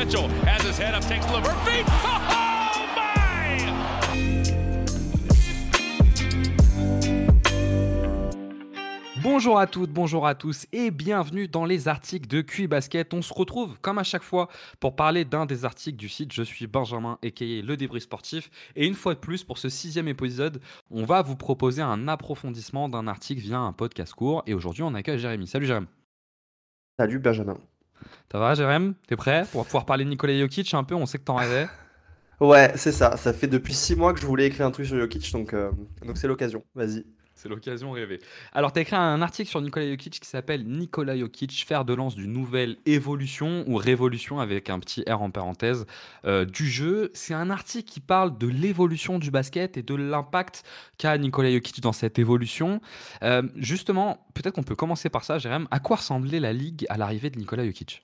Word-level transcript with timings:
Mitchell 0.00 0.28
has 0.46 0.62
his 0.62 0.78
head 0.78 0.94
up, 0.94 1.02
takes 1.02 1.26
Levert 1.30 1.58
feet. 1.66 1.84
Oh 2.02 2.86
my! 2.96 3.60
Bonjour 9.22 9.58
à 9.58 9.66
toutes, 9.66 9.90
bonjour 9.90 10.26
à 10.26 10.34
tous 10.34 10.66
et 10.72 10.90
bienvenue 10.90 11.48
dans 11.48 11.66
les 11.66 11.86
articles 11.86 12.26
de 12.26 12.40
QI 12.40 12.66
Basket. 12.66 13.12
On 13.12 13.20
se 13.20 13.34
retrouve 13.34 13.78
comme 13.80 13.98
à 13.98 14.02
chaque 14.02 14.22
fois 14.22 14.48
pour 14.80 14.96
parler 14.96 15.26
d'un 15.26 15.44
des 15.44 15.66
articles 15.66 15.98
du 15.98 16.08
site. 16.08 16.32
Je 16.32 16.42
suis 16.44 16.66
Benjamin, 16.66 17.18
a.k.a. 17.22 17.60
le 17.62 17.76
débris 17.76 18.00
sportif. 18.00 18.50
Et 18.76 18.86
une 18.86 18.94
fois 18.94 19.12
de 19.12 19.20
plus, 19.20 19.44
pour 19.44 19.58
ce 19.58 19.68
sixième 19.68 20.08
épisode, 20.08 20.62
on 20.90 21.04
va 21.04 21.20
vous 21.20 21.36
proposer 21.36 21.82
un 21.82 22.08
approfondissement 22.08 22.88
d'un 22.88 23.06
article 23.06 23.42
via 23.42 23.58
un 23.58 23.74
podcast 23.74 24.14
court. 24.14 24.42
Et 24.46 24.54
aujourd'hui, 24.54 24.82
on 24.82 24.94
accueille 24.94 25.18
Jérémy. 25.18 25.46
Salut 25.46 25.66
Jérémy. 25.66 25.88
Salut 26.98 27.18
Benjamin. 27.18 27.58
Ça 28.30 28.38
va 28.38 28.54
Jérémy 28.54 28.94
T'es 29.08 29.16
prêt 29.16 29.44
pour 29.50 29.64
pouvoir 29.64 29.84
parler 29.84 30.04
de 30.04 30.10
Nikola 30.10 30.38
Jokic 30.38 30.72
un 30.74 30.84
peu? 30.84 30.94
On 30.94 31.06
sait 31.06 31.18
que 31.18 31.24
t'en 31.24 31.36
rêvais. 31.36 31.68
Ouais, 32.40 32.72
c'est 32.74 32.92
ça. 32.92 33.18
Ça 33.18 33.34
fait 33.34 33.48
depuis 33.48 33.74
six 33.74 33.94
mois 33.94 34.14
que 34.14 34.20
je 34.20 34.24
voulais 34.24 34.46
écrire 34.46 34.64
un 34.64 34.70
truc 34.70 34.86
sur 34.86 34.96
Jokic, 34.98 35.30
donc 35.30 35.52
euh, 35.52 35.70
donc 36.06 36.16
c'est 36.16 36.26
l'occasion. 36.26 36.64
Vas-y. 36.74 37.04
C'est 37.34 37.48
l'occasion 37.48 37.90
rêvée. 37.90 38.18
Alors, 38.52 38.70
tu 38.72 38.78
as 38.78 38.82
écrit 38.82 38.96
un 38.96 39.22
article 39.22 39.48
sur 39.48 39.62
Nikola 39.62 39.90
Jokic 39.90 40.20
qui 40.20 40.28
s'appelle 40.28 40.66
Nikola 40.66 41.16
Jokic, 41.16 41.64
fer 41.66 41.86
de 41.86 41.94
lance 41.94 42.14
d'une 42.14 42.32
nouvelle 42.32 42.76
évolution 42.84 43.64
ou 43.66 43.76
révolution 43.76 44.40
avec 44.40 44.68
un 44.68 44.78
petit 44.78 45.04
R 45.08 45.22
en 45.22 45.30
parenthèse 45.30 45.86
euh, 46.26 46.44
du 46.44 46.68
jeu. 46.68 47.10
C'est 47.14 47.32
un 47.32 47.48
article 47.48 47.90
qui 47.90 48.00
parle 48.00 48.36
de 48.36 48.46
l'évolution 48.46 49.18
du 49.18 49.30
basket 49.30 49.78
et 49.78 49.82
de 49.82 49.94
l'impact 49.94 50.64
qu'a 50.98 51.16
Nikola 51.16 51.50
Jokic 51.50 51.80
dans 51.80 51.92
cette 51.92 52.18
évolution. 52.18 52.82
Euh, 53.22 53.42
justement, 53.56 54.26
peut-être 54.34 54.54
qu'on 54.54 54.62
peut 54.62 54.76
commencer 54.76 55.08
par 55.08 55.24
ça, 55.24 55.38
Jérém. 55.38 55.66
À 55.70 55.80
quoi 55.80 55.96
ressemblait 55.96 56.40
la 56.40 56.52
ligue 56.52 56.86
à 56.90 56.98
l'arrivée 56.98 57.30
de 57.30 57.38
Nikola 57.38 57.64
Jokic? 57.64 58.02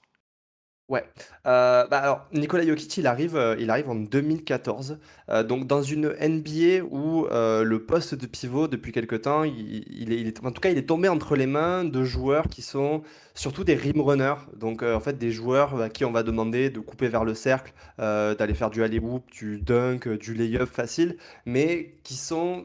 Ouais, 0.88 1.02
euh, 1.48 1.84
bah, 1.88 1.98
alors 1.98 2.28
Nikola 2.32 2.64
Jokic, 2.64 2.96
il 2.96 3.08
arrive, 3.08 3.34
euh, 3.36 3.56
en 3.88 3.96
2014, 3.96 4.98
euh, 5.30 5.42
donc 5.42 5.66
dans 5.66 5.82
une 5.82 6.14
NBA 6.20 6.84
où 6.84 7.26
le 7.28 7.78
poste 7.78 8.14
de 8.14 8.24
pivot 8.26 8.68
depuis 8.68 8.92
quelque 8.92 9.16
temps, 9.16 9.42
il, 9.42 9.84
il 9.92 10.12
est, 10.12 10.20
il 10.20 10.28
est- 10.28 10.44
en 10.46 10.52
tout 10.52 10.60
cas, 10.60 10.70
il 10.70 10.78
est 10.78 10.86
tombé 10.86 11.08
entre 11.08 11.34
les 11.34 11.46
mains 11.46 11.82
de 11.84 12.04
joueurs 12.04 12.46
qui 12.48 12.62
sont 12.62 13.02
surtout 13.34 13.64
des 13.64 13.74
rim 13.74 14.00
runners, 14.00 14.36
donc 14.56 14.84
en 14.84 15.00
fait 15.00 15.18
des 15.18 15.32
joueurs 15.32 15.80
à 15.82 15.88
qui 15.90 16.04
on 16.04 16.12
va 16.12 16.22
demander 16.22 16.70
de 16.70 16.78
couper 16.78 17.08
vers 17.08 17.24
le 17.24 17.34
cercle, 17.34 17.72
d'aller 17.98 18.54
faire 18.54 18.70
du 18.70 18.84
alley-oop, 18.84 19.28
du 19.32 19.58
dunk, 19.60 20.08
du 20.08 20.34
lay-up 20.34 20.68
facile, 20.72 21.16
mais 21.46 21.96
qui 22.04 22.14
sont 22.14 22.64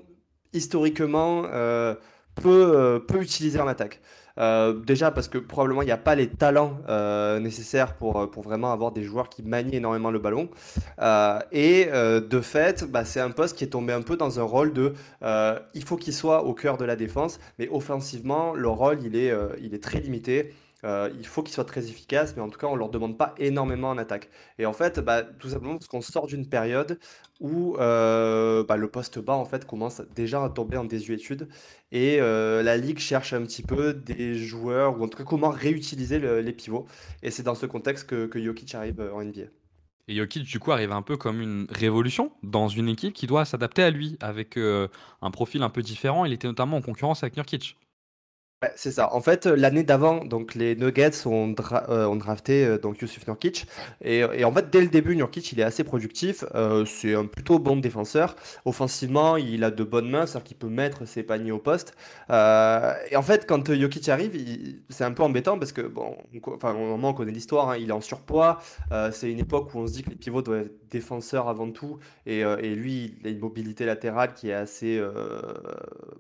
historiquement 0.54 1.46
peu, 2.36 3.04
peu 3.08 3.22
utilisés 3.22 3.60
en 3.60 3.68
attaque. 3.68 4.00
Euh, 4.38 4.74
déjà 4.74 5.12
parce 5.12 5.28
que 5.28 5.38
probablement 5.38 5.82
il 5.82 5.86
n'y 5.86 5.92
a 5.92 5.98
pas 5.98 6.16
les 6.16 6.30
talents 6.30 6.78
euh, 6.88 7.40
nécessaires 7.40 7.96
pour, 7.96 8.20
euh, 8.20 8.28
pour 8.28 8.44
vraiment 8.44 8.72
avoir 8.72 8.92
des 8.92 9.04
joueurs 9.04 9.30
qui 9.30 9.44
manient 9.44 9.76
énormément 9.76 10.12
le 10.12 10.20
ballon. 10.20 10.50
Euh, 11.02 11.40
et 11.52 11.88
euh, 11.92 12.22
de 12.22 12.40
fait, 12.40 12.86
bah, 12.90 13.04
c'est 13.06 13.20
un 13.20 13.32
poste 13.32 13.58
qui 13.58 13.64
est 13.66 13.68
tombé 13.68 13.94
un 13.94 14.02
peu 14.02 14.16
dans 14.16 14.40
un 14.40 14.44
rôle 14.44 14.74
de 14.74 14.94
euh, 15.24 15.60
il 15.74 15.84
faut 15.84 15.98
qu'il 15.98 16.14
soit 16.14 16.46
au 16.46 16.54
cœur 16.54 16.78
de 16.78 16.86
la 16.86 16.96
défense, 16.96 17.40
mais 17.60 17.68
offensivement, 17.70 18.54
le 18.54 18.70
rôle 18.70 19.00
il 19.04 19.16
est, 19.16 19.32
euh, 19.32 19.50
il 19.62 19.74
est 19.74 19.84
très 19.84 20.00
limité. 20.00 20.54
Euh, 20.84 21.10
il 21.20 21.26
faut 21.28 21.44
qu'il 21.44 21.54
soit 21.54 21.66
très 21.66 21.88
efficace, 21.90 22.36
mais 22.36 22.42
en 22.42 22.50
tout 22.50 22.58
cas, 22.60 22.68
on 22.68 22.74
ne 22.74 22.80
leur 22.80 22.90
demande 22.90 23.18
pas 23.18 23.36
énormément 23.38 23.90
en 23.90 23.98
attaque. 23.98 24.30
Et 24.60 24.66
en 24.66 24.74
fait, 24.74 25.00
bah, 25.00 25.24
tout 25.24 25.50
simplement 25.50 25.74
parce 25.76 25.88
qu'on 25.88 26.02
sort 26.02 26.28
d'une 26.28 26.48
période 26.48 27.00
où 27.40 27.76
euh, 27.78 28.64
bah, 28.64 28.78
le 28.78 28.90
poste 28.90 29.20
bas 29.20 29.34
en 29.34 29.46
fait 29.46 29.66
commence 29.66 30.02
déjà 30.16 30.44
à 30.44 30.50
tomber 30.50 30.78
en 30.78 30.86
désuétude 30.86 31.48
et 31.92 32.20
euh, 32.22 32.62
la 32.64 32.78
ligue 32.78 33.00
cherche 33.00 33.34
un 33.34 33.42
petit 33.44 33.64
peu 33.64 33.94
des 33.94 34.36
joueurs 34.36 35.00
ou 35.00 35.04
en 35.04 35.08
tout 35.08 35.18
cas 35.18 35.24
comment 35.24 35.50
réutiliser 35.50 36.20
le- 36.20 36.42
les 36.42 36.54
pivots. 36.54 36.86
Et 37.24 37.32
c'est 37.32 37.44
dans 37.44 37.56
ce 37.56 37.66
contexte 37.66 38.08
que, 38.08 38.26
que 38.28 38.42
Jokic 38.44 38.76
arrive 38.76 39.02
en 39.14 39.22
NBA. 39.22 39.48
Et 40.08 40.16
Jokic, 40.16 40.44
du 40.44 40.60
coup, 40.60 40.72
arrive 40.72 40.92
un 40.92 41.02
peu 41.02 41.18
comme 41.18 41.42
une 41.42 41.68
révolution 41.70 42.32
dans 42.44 42.68
une 42.68 42.90
équipe 42.90 43.14
qui 43.14 43.28
doit 43.28 43.46
s'adapter 43.46 43.84
à 43.84 43.90
lui 43.92 44.18
avec 44.20 44.58
un 44.58 45.32
profil 45.32 45.64
un 45.64 45.70
peu 45.70 45.82
différent. 45.82 46.26
Il 46.26 46.34
était 46.34 46.48
notamment 46.48 46.78
en 46.78 46.82
concurrence 46.82 47.24
avec 47.24 47.36
Nurkic. 47.38 47.78
Ouais, 48.64 48.72
c'est 48.76 48.92
ça. 48.92 49.12
En 49.16 49.22
fait, 49.22 49.48
l'année 49.48 49.82
d'avant, 49.82 50.24
donc 50.24 50.54
les 50.54 50.76
Nuggets 50.76 51.26
ont, 51.26 51.56
euh, 51.90 52.16
drafté 52.16 52.64
euh, 52.64 52.78
donc 52.78 53.02
Yusuf 53.02 53.26
Nurkic 53.26 53.66
et, 54.04 54.24
en 54.44 54.52
fait 54.54 54.70
dès 54.70 54.82
le 54.82 54.88
début, 54.88 55.16
Nurkic 55.16 55.52
il 55.52 55.60
est 55.60 55.64
assez 55.64 55.84
productif. 55.84 56.44
Euh, 56.54 56.86
c'est 56.86 57.16
un 57.16 57.26
plutôt 57.26 57.58
bon 57.58 57.78
défenseur. 57.78 58.36
Offensivement, 58.66 59.36
il 59.36 59.64
a 59.64 59.72
de 59.72 59.84
bonnes 59.84 60.12
mains, 60.12 60.28
c'est-à-dire 60.28 60.44
qu'il 60.44 60.58
peut 60.58 60.68
mettre 60.70 61.06
ses 61.08 61.24
paniers 61.24 61.52
au 61.52 61.58
poste. 61.58 61.96
Euh, 62.30 62.94
et 63.10 63.16
en 63.16 63.24
fait, 63.24 63.48
quand 63.48 63.74
Jokic 63.74 64.08
arrive, 64.10 64.38
c'est 64.90 65.06
un 65.06 65.12
peu 65.14 65.24
embêtant 65.24 65.58
parce 65.58 65.72
que 65.72 65.82
bon, 65.82 66.16
enfin 66.54 66.76
au 66.76 66.86
moment 66.86 67.10
on 67.10 67.14
connaît 67.16 67.32
l'histoire, 67.32 67.70
hein, 67.70 67.78
il 67.78 67.90
est 67.90 67.94
en 67.94 68.02
surpoids. 68.02 68.60
Euh, 68.92 69.12
c'est 69.12 69.32
une 69.32 69.40
époque 69.40 69.74
où 69.74 69.80
on 69.80 69.88
se 69.88 69.94
dit 69.94 70.04
que 70.04 70.12
les 70.12 70.16
pivots 70.16 70.44
doivent 70.44 70.66
être 70.66 70.90
défenseurs 70.92 71.48
avant 71.50 71.72
tout 71.72 71.98
et, 72.28 72.44
euh, 72.44 72.58
lui, 72.62 73.16
il 73.22 73.28
a 73.28 73.32
une 73.32 73.40
mobilité 73.40 73.86
latérale 73.86 74.34
qui 74.36 74.50
est 74.50 74.54
assez 74.54 75.00
euh, 75.00 75.42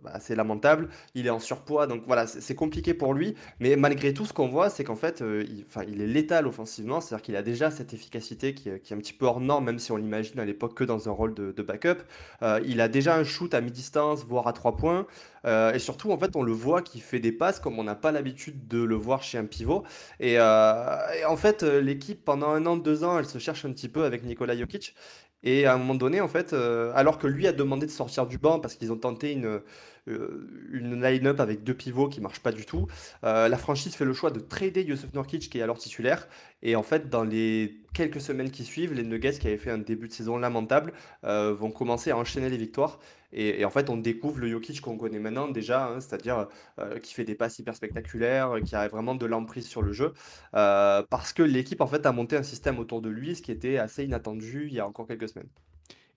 bah, 0.03 0.11
assez 0.13 0.35
lamentable. 0.35 0.89
Il 1.15 1.27
est 1.27 1.29
en 1.29 1.39
surpoids, 1.39 1.87
donc 1.87 2.03
voilà, 2.05 2.25
c'est 2.39 2.55
compliqué 2.55 2.93
pour 2.93 3.13
lui. 3.13 3.35
Mais 3.59 3.75
malgré 3.75 4.13
tout, 4.13 4.25
ce 4.25 4.33
qu'on 4.33 4.47
voit, 4.47 4.69
c'est 4.69 4.83
qu'en 4.83 4.95
fait, 4.95 5.21
euh, 5.21 5.45
il, 5.87 6.01
est 6.01 6.07
létal 6.07 6.47
offensivement, 6.47 7.01
c'est-à-dire 7.01 7.23
qu'il 7.23 7.35
a 7.35 7.41
déjà 7.43 7.71
cette 7.71 7.93
efficacité 7.93 8.53
qui, 8.53 8.69
est 8.69 8.79
qui 8.79 8.93
est 8.93 8.95
un 8.95 8.99
petit 8.99 9.13
peu 9.13 9.25
hors 9.25 9.39
norme, 9.39 9.65
même 9.65 9.79
si 9.79 9.91
on 9.91 9.97
l'imagine 9.97 10.39
à 10.39 10.45
l'époque 10.45 10.75
que 10.75 10.83
dans 10.83 11.09
un 11.09 11.11
rôle 11.11 11.33
de, 11.33 11.61
backup. 11.61 12.03
Euh, 12.41 12.59
il 12.65 12.81
a 12.81 12.87
déjà 12.87 13.15
un 13.15 13.23
shoot 13.23 13.53
à 13.53 13.61
mi-distance, 13.61 14.25
voire 14.25 14.47
à 14.47 14.53
trois 14.53 14.75
points. 14.77 15.05
Euh, 15.45 15.73
et 15.73 15.79
surtout, 15.79 16.11
en 16.11 16.17
fait, 16.17 16.35
on 16.35 16.43
le 16.43 16.51
voit 16.51 16.81
qui 16.81 16.99
fait 16.99 17.19
des 17.19 17.31
passes 17.31 17.59
comme 17.59 17.79
on 17.79 17.83
n'a 17.83 17.95
pas 17.95 18.11
l'habitude 18.11 18.67
de 18.67 18.83
le 18.83 18.95
voir 18.95 19.23
chez 19.23 19.37
un 19.37 19.45
pivot. 19.45 19.83
Et, 20.19 20.35
euh, 20.39 20.97
et 21.19 21.25
en 21.25 21.37
fait, 21.37 21.63
euh, 21.63 21.81
l'équipe, 21.81 22.23
pendant 22.23 22.49
un 22.49 22.65
an, 22.65 22.77
deux 22.77 23.03
ans, 23.03 23.17
elle 23.19 23.25
se 23.25 23.39
cherche 23.39 23.65
un 23.65 23.71
petit 23.71 23.89
peu 23.89 24.03
avec 24.03 24.23
Nikola 24.23 24.55
Jokic. 24.57 24.95
Et 25.43 25.65
à 25.65 25.73
un 25.73 25.77
moment 25.77 25.95
donné, 25.95 26.21
en 26.21 26.27
fait, 26.27 26.53
euh, 26.53 26.91
alors 26.95 27.17
que 27.17 27.25
lui 27.25 27.47
a 27.47 27.51
demandé 27.51 27.87
de 27.87 27.91
sortir 27.91 28.27
du 28.27 28.37
banc 28.37 28.59
parce 28.59 28.75
qu'ils 28.75 28.91
ont 28.91 28.97
tenté 28.97 29.31
une, 29.31 29.45
euh, 29.45 29.59
une 30.07 31.01
line-up 31.01 31.39
avec 31.39 31.63
deux 31.63 31.73
pivots 31.73 32.09
qui 32.09 32.21
marche 32.21 32.39
pas 32.39 32.51
du 32.51 32.65
tout, 32.65 32.87
euh, 33.23 33.47
la 33.47 33.57
franchise 33.57 33.95
fait 33.95 34.05
le 34.05 34.13
choix 34.13 34.31
de 34.31 34.39
trader 34.39 34.83
Yusuf 34.83 35.13
Nurkic 35.13 35.49
qui 35.49 35.59
est 35.59 35.61
alors 35.61 35.77
titulaire. 35.77 36.27
Et 36.63 36.75
en 36.75 36.83
fait, 36.83 37.09
dans 37.09 37.23
les 37.23 37.81
quelques 37.93 38.21
semaines 38.21 38.51
qui 38.51 38.63
suivent, 38.63 38.93
les 38.93 39.03
Nuggets 39.03 39.33
qui 39.39 39.47
avaient 39.47 39.57
fait 39.57 39.71
un 39.71 39.77
début 39.77 40.07
de 40.07 40.13
saison 40.13 40.37
lamentable 40.37 40.93
euh, 41.23 41.53
vont 41.53 41.71
commencer 41.71 42.11
à 42.11 42.17
enchaîner 42.17 42.49
les 42.49 42.57
victoires. 42.57 42.99
Et, 43.33 43.63
en 43.63 43.69
fait, 43.69 43.89
on 43.89 43.97
découvre 43.97 44.39
le 44.39 44.49
Jokic 44.49 44.81
qu'on 44.81 44.97
connaît 44.97 45.19
maintenant 45.19 45.47
déjà, 45.47 45.87
hein, 45.87 46.01
c'est-à-dire 46.01 46.47
euh, 46.79 46.99
qui 46.99 47.13
fait 47.13 47.23
des 47.23 47.35
passes 47.35 47.59
hyper 47.59 47.75
spectaculaires, 47.75 48.57
qui 48.65 48.75
a 48.75 48.87
vraiment 48.87 49.15
de 49.15 49.25
l'emprise 49.25 49.67
sur 49.67 49.81
le 49.81 49.93
jeu, 49.93 50.13
euh, 50.55 51.03
parce 51.09 51.31
que 51.33 51.43
l'équipe 51.43 51.79
en 51.81 51.87
a 51.87 52.11
monté 52.11 52.35
un 52.35 52.43
système 52.43 52.79
autour 52.79 53.01
de 53.01 53.09
lui, 53.09 53.35
ce 53.35 53.41
qui 53.41 53.51
était 53.51 53.77
assez 53.77 54.03
inattendu 54.03 54.67
il 54.67 54.73
y 54.73 54.79
a 54.79 54.87
encore 54.87 55.07
quelques 55.07 55.29
semaines. 55.29 55.49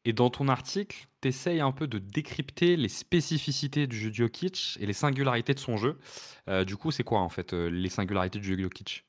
Et 0.04 0.12
dans 0.12 0.30
ton 0.30 0.48
article, 0.48 1.06
tu 1.22 1.28
essayes 1.28 1.60
un 1.60 1.72
peu 1.72 1.86
de 1.86 1.98
décrypter 1.98 2.76
les 2.76 2.88
spécificités 2.88 3.86
du 3.86 3.96
jeu 3.98 4.10
de 4.10 4.14
Jokic 4.14 4.76
et 4.80 4.86
les 4.86 4.92
singularités 4.92 5.54
de 5.54 5.58
son 5.58 5.76
jeu. 5.76 5.98
Euh, 6.48 6.64
du 6.64 6.76
coup, 6.76 6.90
c'est 6.90 7.04
quoi 7.04 7.20
en 7.20 7.30
fait 7.30 7.54
euh, 7.54 7.68
les 7.68 7.88
singularités 7.88 8.38
du 8.38 8.46
jeu 8.48 8.56
de 8.56 8.62
Jokic? 8.62 9.06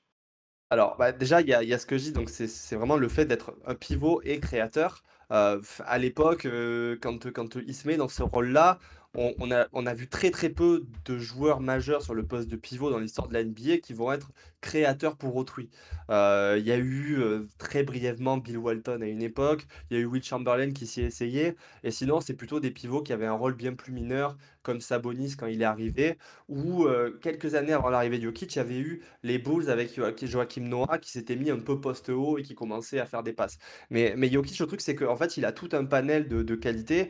Alors, 0.71 0.97
bah, 0.97 1.11
déjà, 1.11 1.41
il 1.41 1.47
y 1.47 1.53
a, 1.53 1.79
ce 1.79 1.85
que 1.85 1.97
je 1.97 2.05
dis, 2.05 2.11
donc 2.11 2.29
c'est 2.29 2.75
vraiment 2.75 2.97
le 2.97 3.07
fait 3.07 3.25
d'être 3.25 3.55
un 3.65 3.75
pivot 3.75 4.21
et 4.23 4.39
créateur. 4.39 5.03
Euh, 5.31 5.61
à 5.85 5.97
l'époque, 5.97 6.45
euh, 6.45 6.97
quand, 7.01 7.31
quand 7.31 7.55
il 7.55 7.75
se 7.75 7.87
met 7.87 7.97
dans 7.97 8.07
ce 8.07 8.23
rôle-là, 8.23 8.79
on, 9.15 9.33
on 9.39 9.51
a, 9.51 9.67
on 9.73 9.85
a 9.85 9.93
vu 9.93 10.09
très 10.09 10.31
très 10.31 10.49
peu 10.49 10.85
de 11.05 11.17
joueurs 11.19 11.61
majeurs 11.61 12.01
sur 12.01 12.13
le 12.13 12.25
poste 12.25 12.49
de 12.49 12.55
pivot 12.55 12.89
dans 12.89 12.99
l'histoire 12.99 13.27
de 13.27 13.33
la 13.33 13.43
NBA 13.43 13.77
qui 13.77 13.93
vont 13.93 14.11
être 14.11 14.31
créateurs 14.65 15.15
pour 15.17 15.35
autrui. 15.35 15.69
Euh, 16.09 16.57
Il 16.59 16.65
y 16.65 16.71
a 16.71 16.77
eu 16.77 17.17
euh, 17.19 17.47
très 17.57 17.83
brièvement 17.83 18.37
Bill 18.37 18.57
Walton 18.57 19.01
à 19.01 19.05
une 19.07 19.21
époque, 19.21 19.65
il 19.89 19.97
y 19.97 19.99
a 19.99 20.03
eu 20.03 20.05
Will 20.05 20.23
Chamberlain 20.23 20.71
qui 20.71 20.87
s'y 20.87 21.01
essayait, 21.01 21.55
et 21.83 21.91
sinon 21.91 22.19
c'est 22.21 22.33
plutôt 22.35 22.59
des 22.59 22.71
pivots 22.71 23.01
qui 23.01 23.13
avaient 23.13 23.25
un 23.25 23.33
rôle 23.33 23.53
bien 23.55 23.73
plus 23.73 23.91
mineur, 23.93 24.37
comme 24.63 24.81
Sabonis 24.81 25.35
quand 25.37 25.45
il 25.47 25.61
est 25.61 25.65
arrivé, 25.65 26.17
ou 26.49 26.85
euh, 26.85 27.11
quelques 27.21 27.55
années 27.55 27.73
avant 27.73 27.89
l'arrivée 27.89 28.17
de 28.19 28.23
Jokic, 28.23 28.55
il 28.55 28.57
y 28.57 28.61
avait 28.61 28.79
eu 28.79 29.01
les 29.23 29.37
Bulls 29.39 29.69
avec 29.69 29.95
Joa- 29.95 30.13
Joachim 30.25 30.61
Noah 30.63 30.97
qui 30.99 31.11
s'était 31.11 31.35
mis 31.35 31.51
un 31.51 31.59
peu 31.59 31.79
poste 31.79 32.09
haut 32.09 32.37
et 32.37 32.43
qui 32.43 32.55
commençait 32.55 32.99
à 32.99 33.05
faire 33.05 33.23
des 33.23 33.33
passes. 33.33 33.57
Mais, 33.89 34.13
mais 34.17 34.29
Jokic, 34.31 34.57
le 34.59 34.65
truc, 34.67 34.81
c'est 34.81 34.95
qu'en 34.95 35.15
fait, 35.15 35.37
il 35.37 35.45
a 35.45 35.51
tout 35.51 35.69
un 35.73 35.85
panel 35.85 36.27
de, 36.27 36.41
de 36.43 36.55
qualités. 36.55 37.09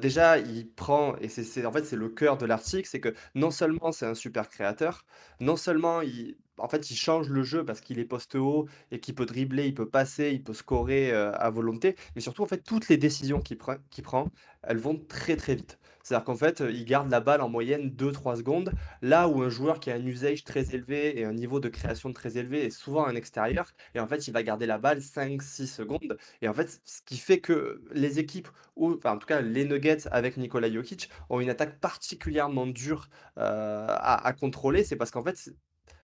Déjà, 0.00 0.38
il 0.38 0.68
prend, 0.72 1.16
et 1.16 1.28
c'est- 1.28 1.64
en 1.66 1.72
fait, 1.72 1.84
c'est 1.84 1.96
le 1.96 2.08
cœur 2.08 2.36
de 2.38 2.46
l'article, 2.46 2.88
c'est 2.88 3.00
que 3.00 3.14
non 3.34 3.50
seulement 3.50 3.92
c'est 3.92 4.06
un 4.06 4.14
super 4.14 4.48
créateur, 4.48 5.04
non 5.40 5.56
seulement 5.56 6.00
il, 6.02 6.36
en 6.58 6.68
fait, 6.68 6.90
il 6.90 6.96
change 6.96 7.28
le 7.28 7.42
jeu 7.42 7.64
parce 7.64 7.80
qu'il 7.80 7.98
est 7.98 8.04
poste 8.04 8.34
haut 8.34 8.68
et 8.90 9.00
qu'il 9.00 9.14
peut 9.14 9.26
dribbler, 9.26 9.66
il 9.66 9.74
peut 9.74 9.88
passer, 9.88 10.30
il 10.32 10.42
peut 10.42 10.54
scorer 10.54 11.12
euh, 11.12 11.32
à 11.34 11.50
volonté, 11.50 11.96
mais 12.14 12.20
surtout, 12.20 12.42
en 12.42 12.46
fait, 12.46 12.62
toutes 12.62 12.88
les 12.88 12.96
décisions 12.96 13.40
qu'il 13.40 13.56
prend, 13.56 14.28
elles 14.62 14.78
vont 14.78 14.98
très 15.08 15.36
très 15.36 15.54
vite. 15.54 15.78
C'est-à-dire 16.02 16.24
qu'en 16.24 16.36
fait, 16.36 16.60
euh, 16.60 16.70
il 16.72 16.84
garde 16.84 17.10
la 17.10 17.20
balle 17.20 17.40
en 17.42 17.48
moyenne 17.48 17.90
deux 17.90 18.10
trois 18.12 18.36
secondes, 18.36 18.72
là 19.02 19.28
où 19.28 19.42
un 19.42 19.48
joueur 19.50 19.80
qui 19.80 19.90
a 19.90 19.94
un 19.94 20.04
usage 20.06 20.44
très 20.44 20.74
élevé 20.74 21.18
et 21.18 21.24
un 21.24 21.32
niveau 21.34 21.60
de 21.60 21.68
création 21.68 22.12
très 22.12 22.36
élevé 22.38 22.64
est 22.64 22.70
souvent 22.70 23.06
un 23.06 23.14
extérieur, 23.14 23.70
et 23.94 24.00
en 24.00 24.06
fait, 24.06 24.26
il 24.26 24.32
va 24.32 24.42
garder 24.42 24.66
la 24.66 24.78
balle 24.78 25.02
cinq 25.02 25.42
six 25.42 25.66
secondes. 25.66 26.16
Et 26.42 26.48
en 26.48 26.54
fait, 26.54 26.80
ce 26.84 27.00
qui 27.04 27.16
fait 27.18 27.40
que 27.40 27.82
les 27.92 28.18
équipes, 28.18 28.48
ou 28.76 28.94
enfin, 28.94 29.12
en 29.12 29.18
tout 29.18 29.26
cas 29.26 29.40
les 29.40 29.64
Nuggets 29.64 30.08
avec 30.10 30.36
Nikola 30.36 30.70
Jokic, 30.72 31.10
ont 31.28 31.40
une 31.40 31.50
attaque 31.50 31.78
particulièrement 31.80 32.66
dure 32.66 33.08
euh, 33.38 33.86
à, 33.88 34.26
à 34.26 34.32
contrôler, 34.32 34.84
c'est 34.84 34.96
parce 34.96 35.10
qu'en 35.10 35.22
fait, 35.22 35.50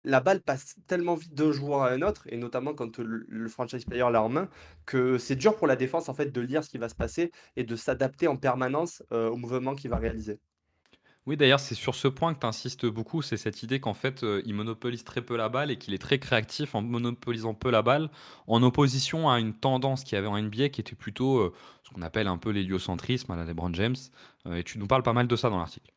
la 0.08 0.22
balle 0.22 0.42
passe 0.42 0.76
tellement 0.88 1.16
vite 1.16 1.34
d'un 1.34 1.52
joueur 1.52 1.84
à 1.84 1.92
un 1.92 2.02
autre, 2.02 2.24
et 2.30 2.38
notamment 2.38 2.74
quand 2.74 2.98
le, 2.98 3.48
franchise 3.50 3.86
player 3.86 4.06
l'a 4.12 4.22
en 4.24 4.30
main, 4.30 4.50
que 4.86 5.18
c'est 5.18 5.36
dur 5.36 5.56
pour 5.56 5.68
la 5.68 5.76
défense 5.76 6.10
en 6.10 6.14
fait 6.14 6.32
de 6.32 6.42
lire 6.42 6.64
ce 6.64 6.70
qui 6.70 6.78
va 6.78 6.90
se 6.90 6.96
passer 6.96 7.32
et 7.56 7.64
de 7.64 7.76
s'adapter 7.76 8.28
en 8.28 8.38
permanence 8.38 9.04
au 9.12 9.36
mouvement 9.36 9.76
qu'il 9.76 9.90
va 9.90 9.98
réaliser. 9.98 10.40
Oui, 11.26 11.36
d'ailleurs, 11.36 11.60
c'est 11.60 11.76
sur 11.76 11.94
ce 11.94 12.08
point 12.08 12.34
que 12.34 12.40
tu 12.40 12.46
insistes 12.46 12.86
beaucoup, 12.86 13.22
c'est 13.22 13.36
cette 13.36 13.62
idée 13.62 13.82
qu'en 13.82 13.94
fait, 13.94 14.26
il 14.46 14.54
monopolise 14.54 15.04
très 15.04 15.22
peu 15.22 15.36
la 15.36 15.50
balle 15.50 15.72
et 15.72 15.78
qu'il 15.78 15.94
est 15.94 15.98
très 15.98 16.20
créatif 16.20 16.74
en 16.74 16.82
monopolisant 16.82 17.54
peu 17.54 17.70
la 17.70 17.82
balle, 17.82 18.10
en 18.48 18.64
opposition 18.64 19.30
à 19.30 19.38
une 19.40 19.54
tendance 19.54 20.06
qu'il 20.06 20.16
y 20.16 20.20
avait 20.20 20.28
en 20.28 20.42
NBA 20.42 20.70
qui 20.70 20.80
était 20.80 20.96
plutôt 20.96 21.54
ce 21.84 21.90
qu'on 21.94 22.02
appelle 22.02 22.28
un 22.28 22.38
peu 22.38 22.52
l'héliocentrisme 22.52 23.30
à 23.32 23.36
la 23.36 23.44
LeBron 23.44 23.74
James. 23.74 23.98
Et 24.54 24.64
tu 24.64 24.80
nous 24.80 24.88
parles 24.88 25.04
pas 25.04 25.12
mal 25.12 25.28
de 25.28 25.36
ça 25.36 25.50
dans 25.50 25.58
l'article. 25.58 25.92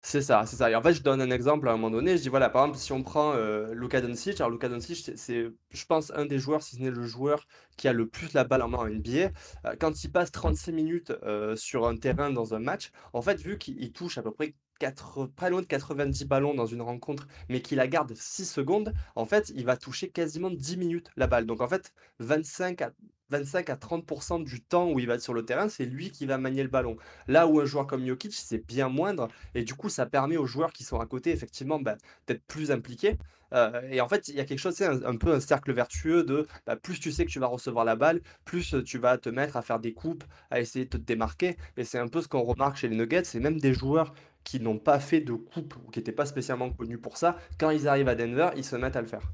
C'est 0.00 0.22
ça, 0.22 0.46
c'est 0.46 0.56
ça. 0.56 0.70
Et 0.70 0.74
en 0.76 0.82
fait, 0.82 0.94
je 0.94 1.02
donne 1.02 1.20
un 1.20 1.30
exemple 1.30 1.68
à 1.68 1.72
un 1.72 1.76
moment 1.76 1.90
donné. 1.90 2.16
Je 2.16 2.22
dis 2.22 2.28
voilà, 2.28 2.48
par 2.48 2.62
exemple, 2.64 2.78
si 2.78 2.92
on 2.92 3.02
prend 3.02 3.34
euh, 3.34 3.74
Luka 3.74 3.98
alors 3.98 4.50
Luka 4.50 4.68
Doncic, 4.68 5.10
c'est, 5.16 5.46
je 5.70 5.86
pense, 5.86 6.12
un 6.14 6.24
des 6.24 6.38
joueurs, 6.38 6.62
si 6.62 6.76
ce 6.76 6.80
n'est 6.80 6.90
le 6.90 7.02
joueur 7.04 7.46
qui 7.76 7.88
a 7.88 7.92
le 7.92 8.08
plus 8.08 8.32
la 8.32 8.44
balle 8.44 8.62
en 8.62 8.68
main 8.68 8.78
en 8.78 8.88
NBA. 8.88 9.30
Euh, 9.66 9.76
quand 9.78 10.02
il 10.04 10.12
passe 10.12 10.30
36 10.30 10.72
minutes 10.72 11.12
euh, 11.24 11.56
sur 11.56 11.86
un 11.86 11.96
terrain 11.96 12.30
dans 12.30 12.54
un 12.54 12.60
match, 12.60 12.90
en 13.12 13.22
fait, 13.22 13.40
vu 13.40 13.58
qu'il 13.58 13.76
il 13.82 13.92
touche 13.92 14.18
à 14.18 14.22
peu 14.22 14.30
près 14.30 14.54
4, 14.78 15.26
pas 15.26 15.50
loin 15.50 15.60
de 15.62 15.66
90 15.66 16.24
ballons 16.26 16.54
dans 16.54 16.66
une 16.66 16.82
rencontre, 16.82 17.26
mais 17.48 17.60
qu'il 17.60 17.78
la 17.78 17.88
garde 17.88 18.14
6 18.14 18.46
secondes, 18.46 18.94
en 19.16 19.26
fait, 19.26 19.52
il 19.54 19.64
va 19.66 19.76
toucher 19.76 20.10
quasiment 20.10 20.50
10 20.50 20.76
minutes 20.78 21.10
la 21.16 21.26
balle. 21.26 21.44
Donc, 21.44 21.60
en 21.60 21.68
fait, 21.68 21.92
25 22.20 22.82
à 22.82 22.92
25 23.30 23.70
à 23.70 23.76
30% 23.76 24.44
du 24.44 24.60
temps 24.60 24.90
où 24.90 24.98
il 24.98 25.06
va 25.06 25.14
être 25.14 25.22
sur 25.22 25.34
le 25.34 25.44
terrain, 25.44 25.68
c'est 25.68 25.84
lui 25.84 26.10
qui 26.10 26.26
va 26.26 26.38
manier 26.38 26.62
le 26.62 26.68
ballon. 26.68 26.96
Là 27.26 27.46
où 27.46 27.60
un 27.60 27.64
joueur 27.64 27.86
comme 27.86 28.06
Jokic, 28.06 28.32
c'est 28.32 28.66
bien 28.66 28.88
moindre, 28.88 29.28
et 29.54 29.64
du 29.64 29.74
coup, 29.74 29.88
ça 29.88 30.06
permet 30.06 30.36
aux 30.36 30.46
joueurs 30.46 30.72
qui 30.72 30.84
sont 30.84 31.00
à 31.00 31.06
côté, 31.06 31.30
effectivement, 31.30 31.78
bah, 31.78 31.96
d'être 32.26 32.42
plus 32.46 32.70
impliqués. 32.70 33.18
Euh, 33.54 33.80
et 33.90 34.00
en 34.00 34.08
fait, 34.08 34.28
il 34.28 34.34
y 34.34 34.40
a 34.40 34.44
quelque 34.44 34.58
chose, 34.58 34.74
c'est 34.74 34.86
un, 34.86 35.16
peu 35.16 35.32
un 35.32 35.40
cercle 35.40 35.72
vertueux 35.72 36.22
de 36.22 36.46
bah, 36.66 36.76
plus 36.76 37.00
tu 37.00 37.12
sais 37.12 37.24
que 37.24 37.30
tu 37.30 37.38
vas 37.38 37.46
recevoir 37.46 37.84
la 37.84 37.96
balle, 37.96 38.20
plus 38.44 38.74
tu 38.84 38.98
vas 38.98 39.16
te 39.18 39.30
mettre 39.30 39.56
à 39.56 39.62
faire 39.62 39.80
des 39.80 39.92
coupes, 39.92 40.24
à 40.50 40.60
essayer 40.60 40.84
de 40.84 40.90
te 40.90 40.96
démarquer. 40.98 41.56
Et 41.76 41.84
c'est 41.84 41.98
un 41.98 42.08
peu 42.08 42.20
ce 42.20 42.28
qu'on 42.28 42.42
remarque 42.42 42.76
chez 42.76 42.88
les 42.88 42.96
Nuggets, 42.96 43.24
c'est 43.24 43.40
même 43.40 43.58
des 43.58 43.72
joueurs 43.72 44.14
qui 44.44 44.60
n'ont 44.60 44.78
pas 44.78 45.00
fait 45.00 45.20
de 45.20 45.32
coupe 45.32 45.74
ou 45.76 45.90
qui 45.90 45.98
n'étaient 45.98 46.12
pas 46.12 46.26
spécialement 46.26 46.70
connus 46.70 46.98
pour 46.98 47.16
ça, 47.16 47.36
quand 47.58 47.70
ils 47.70 47.88
arrivent 47.88 48.08
à 48.08 48.14
Denver, 48.14 48.50
ils 48.56 48.64
se 48.64 48.76
mettent 48.76 48.96
à 48.96 49.02
le 49.02 49.06
faire. 49.06 49.32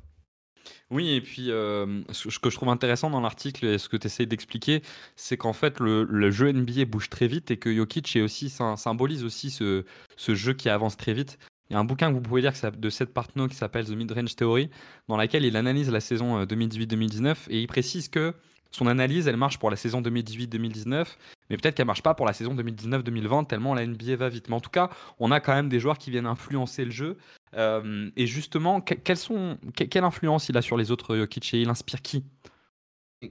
Oui, 0.91 1.11
et 1.13 1.21
puis 1.21 1.51
euh, 1.51 2.03
ce 2.13 2.39
que 2.39 2.51
je 2.51 2.57
trouve 2.57 2.69
intéressant 2.69 3.11
dans 3.11 3.21
l'article 3.21 3.67
et 3.67 3.79
ce 3.79 3.89
que 3.89 3.97
tu 3.97 4.07
essayes 4.07 4.27
d'expliquer, 4.27 4.83
c'est 5.17 5.37
qu'en 5.37 5.53
fait 5.53 5.81
le, 5.81 6.31
jeu 6.31 6.53
NBA 6.53 6.85
bouge 6.87 7.11
très 7.11 7.27
vite 7.27 7.51
et 7.51 7.57
que 7.57 7.75
Jokic 7.75 8.17
est 8.17 8.23
aussi, 8.23 8.51
symbolise 8.77 9.25
aussi 9.25 9.51
ce, 9.51 9.85
jeu 10.17 10.53
qui 10.53 10.69
avance 10.69 10.97
très 10.97 11.13
vite. 11.13 11.39
Il 11.71 11.73
y 11.73 11.77
a 11.77 11.79
un 11.79 11.85
bouquin 11.85 12.11
que 12.11 12.15
vous 12.15 12.21
pouvez 12.21 12.43
lire 12.43 12.53
de 12.77 12.91
Seth 12.91 13.13
Partnow 13.13 13.49
qui 13.49 13.57
s'appelle 13.57 13.87
The 13.87 13.91
Midrange 13.91 14.37
Theory, 14.37 14.69
dans 15.09 15.17
laquelle 15.17 15.45
il 15.45 15.57
analyse 15.57 15.91
la 15.91 16.01
saison 16.01 16.45
2018-2019 16.45 17.27
euh, 17.27 17.35
et 17.49 17.61
il 17.61 17.67
précise 17.67 18.09
que 18.09 18.35
son 18.75 18.89
analyse, 18.89 19.29
elle 19.29 19.37
marche 19.37 19.59
pour 19.59 19.71
la 19.71 19.77
saison 19.77 20.03
2018-2019, 20.03 21.07
mais 21.49 21.57
peut-être 21.57 21.77
qu'elle 21.77 21.87
marche 21.87 22.03
pas 22.03 22.15
pour 22.15 22.27
la 22.27 22.33
saison 22.33 22.57
2019-2020 22.57 23.47
tellement 23.47 23.73
la 23.73 23.87
NBA 23.87 24.17
va 24.17 24.29
vite. 24.29 24.49
Mais 24.49 24.57
en 24.57 24.61
tout 24.61 24.71
cas, 24.71 24.91
on 25.21 25.31
a 25.31 25.39
quand 25.39 25.55
même 25.55 25.69
des 25.69 25.79
joueurs 25.79 25.97
qui 25.97 26.11
viennent 26.11 26.27
influencer 26.27 26.85
le 26.85 26.91
jeu. 26.91 27.17
Euh, 27.57 28.11
et 28.17 28.27
justement, 28.27 28.81
quelle 28.81 30.05
influence 30.05 30.49
il 30.49 30.57
a 30.57 30.63
sur 30.63 30.77
les 30.77 30.91
autres 30.91 31.17
Jokic 31.17 31.55
et 31.55 31.61
il 31.61 31.69
inspire 31.69 32.03
qui? 32.03 32.25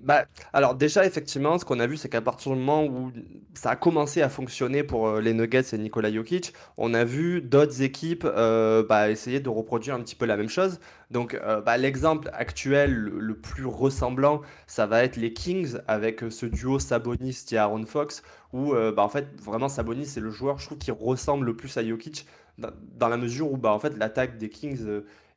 Bah, 0.02 0.26
alors 0.54 0.76
déjà, 0.76 1.06
effectivement, 1.06 1.58
ce 1.58 1.66
qu'on 1.66 1.80
a 1.80 1.88
vu, 1.88 1.98
c'est 1.98 2.10
qu'à 2.10 2.22
partir 2.22 2.52
du 2.52 2.58
moment 2.58 2.86
où 2.86 3.12
ça 3.54 3.72
a 3.72 3.76
commencé 3.76 4.22
à 4.22 4.30
fonctionner 4.30 4.84
pour 4.84 5.08
euh, 5.08 5.22
les 5.22 5.34
Nuggets 5.34 5.64
et 5.74 5.78
Nikola 5.78 6.12
Jokic, 6.12 6.54
on 6.78 6.94
a 6.94 7.04
vu 7.04 7.42
d'autres 7.42 7.82
équipes 7.82 8.26
euh, 8.26 8.84
bah, 8.84 9.10
essayer 9.10 9.40
de 9.40 9.50
reproduire 9.50 9.96
un 9.96 10.02
petit 10.02 10.16
peu 10.16 10.26
la 10.26 10.38
même 10.38 10.50
chose. 10.50 10.80
Donc, 11.12 11.36
euh, 11.36 11.62
bah, 11.62 11.78
l'exemple 11.78 12.30
actuel 12.34 12.94
le, 12.94 13.36
plus 13.36 13.66
ressemblant, 13.66 14.42
ça 14.68 14.86
va 14.88 15.04
être 15.04 15.18
les 15.18 15.34
Kings 15.34 15.78
avec 15.88 16.24
ce 16.30 16.46
duo 16.46 16.80
Sabonis 16.80 17.46
et 17.52 17.58
Aaron 17.58 17.86
Fox, 17.86 18.24
où 18.52 18.74
bah, 18.74 19.04
en 19.04 19.10
fait, 19.10 19.28
vraiment 19.42 19.70
Sabonis, 19.70 20.06
c'est 20.06 20.22
le 20.22 20.32
joueur, 20.32 20.60
je 20.60 20.66
trouve, 20.68 20.78
qui 20.78 20.92
ressemble 20.92 21.46
le 21.46 21.56
plus 21.56 21.76
à 21.78 21.86
Jokic 21.86 22.26
dans, 22.58 23.10
la 23.10 23.18
mesure 23.18 23.52
où 23.52 23.60
en 23.64 23.80
fait, 23.80 23.98
l'attaque 23.98 24.38
des 24.38 24.50
Kings 24.50 24.86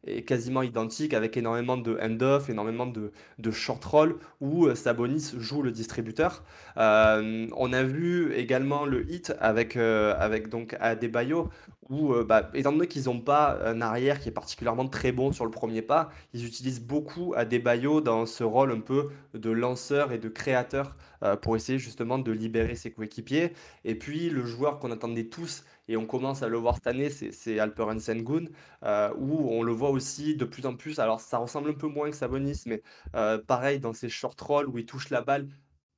est 0.06 0.22
quasiment 0.22 0.62
identique 0.62 1.14
avec 1.14 1.36
énormément 1.36 1.76
de 1.76 1.98
end-off, 2.00 2.48
énormément 2.48 2.86
de, 2.86 3.10
short 3.50 3.84
roll 3.84 4.16
où 4.40 4.66
euh, 4.66 4.74
Sabonis 4.74 5.32
joue 5.38 5.62
le 5.62 5.70
distributeur. 5.70 6.44
Euh, 6.76 7.46
on 7.56 7.72
a 7.72 7.82
vu 7.82 8.32
également 8.34 8.84
le 8.84 9.10
hit 9.10 9.34
avec, 9.40 9.76
euh, 9.76 10.14
avec 10.18 10.48
donc 10.48 10.76
Adebayo 10.80 11.48
où, 11.88 12.14
bah, 12.24 12.50
étant 12.54 12.72
donné 12.72 12.86
qu'ils 12.88 13.04
n'ont 13.04 13.20
pas 13.20 13.58
un 13.64 13.80
arrière 13.80 14.20
qui 14.20 14.28
est 14.28 14.32
particulièrement 14.32 14.88
très 14.88 15.12
bon 15.12 15.32
sur 15.32 15.44
le 15.44 15.50
premier 15.50 15.82
pas, 15.82 16.10
ils 16.32 16.44
utilisent 16.46 16.82
beaucoup 16.82 17.34
Adebayo 17.36 18.00
dans 18.00 18.26
ce 18.26 18.44
rôle 18.44 18.72
un 18.72 18.80
peu 18.80 19.10
de 19.34 19.50
lanceur 19.50 20.12
et 20.12 20.18
de 20.18 20.28
créateur 20.28 20.96
pour 21.42 21.56
essayer 21.56 21.78
justement 21.78 22.18
de 22.18 22.32
libérer 22.32 22.74
ses 22.74 22.92
coéquipiers. 22.92 23.52
Et 23.84 23.94
puis 23.94 24.30
le 24.30 24.44
joueur 24.44 24.78
qu'on 24.78 24.90
attendait 24.90 25.28
tous 25.28 25.64
et 25.88 25.96
on 25.96 26.06
commence 26.06 26.42
à 26.42 26.48
le 26.48 26.56
voir 26.56 26.74
cette 26.76 26.88
année, 26.88 27.10
c'est 27.10 27.58
Alperen 27.58 28.00
Sengun, 28.00 28.46
euh, 28.82 29.12
où 29.18 29.48
on 29.50 29.62
le 29.62 29.72
voit 29.72 29.90
aussi 29.90 30.34
de 30.34 30.44
plus 30.44 30.66
en 30.66 30.74
plus. 30.74 30.98
Alors, 30.98 31.20
ça 31.20 31.38
ressemble 31.38 31.70
un 31.70 31.74
peu 31.74 31.86
moins 31.86 32.10
que 32.10 32.16
Sabonis, 32.16 32.62
mais 32.66 32.82
euh, 33.14 33.38
pareil, 33.38 33.78
dans 33.78 33.92
ses 33.92 34.08
short 34.08 34.40
rolls 34.40 34.68
où 34.68 34.78
il 34.78 34.86
touche 34.86 35.10
la 35.10 35.22
balle, 35.22 35.48